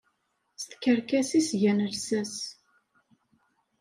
[0.61, 2.33] S tkerkas i s-gan llsas.